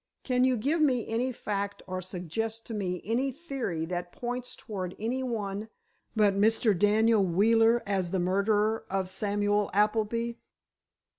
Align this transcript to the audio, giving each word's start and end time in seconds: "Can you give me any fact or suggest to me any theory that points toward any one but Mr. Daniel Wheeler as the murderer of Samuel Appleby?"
"Can 0.23 0.43
you 0.43 0.57
give 0.57 0.81
me 0.81 1.07
any 1.07 1.31
fact 1.31 1.83
or 1.85 2.01
suggest 2.01 2.65
to 2.65 2.73
me 2.73 3.03
any 3.05 3.31
theory 3.31 3.85
that 3.85 4.11
points 4.11 4.55
toward 4.55 4.95
any 4.97 5.21
one 5.21 5.69
but 6.15 6.33
Mr. 6.33 6.75
Daniel 6.75 7.23
Wheeler 7.23 7.83
as 7.85 8.09
the 8.09 8.17
murderer 8.19 8.83
of 8.89 9.11
Samuel 9.11 9.69
Appleby?" 9.75 10.31